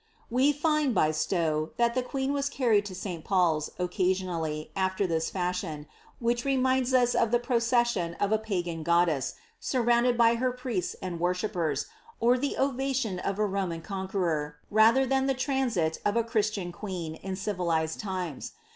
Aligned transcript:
We 0.31 0.51
Rad, 0.65 0.95
by 0.95 1.09
Stovre, 1.11 1.73
that 1.77 1.93
the 1.93 2.01
queen 2.01 2.33
was 2.33 2.49
carried 2.49 2.85
to 2.87 2.95
St. 2.95 3.23
Pati 3.23 3.69
aionally, 3.79 4.69
after 4.75 5.05
lliis 5.05 5.31
fashioni 5.31 5.85
which 6.17 6.43
reminda 6.43 6.89
ua 7.13 7.21
of 7.21 7.29
the 7.29 7.37
procesi 7.37 8.17
pBgan 8.17 8.81
goddess, 8.83 9.35
surrounded 9.59 10.17
by 10.17 10.37
her 10.41 10.51
priests 10.51 10.95
and 11.03 11.19
worshippers, 11.19 11.85
or 12.19 12.35
tion 12.41 13.19
of 13.19 13.37
a 13.37 13.45
Roman 13.45 13.83
conqueror, 13.83 14.55
rather 14.71 15.05
than 15.05 15.27
the 15.27 15.35
transit 15.35 15.99
of 16.03 16.15
a 16.17 16.23
Christi 16.23 16.63
in 17.21 17.35
civilized 17.35 18.03
limes. 18.03 18.53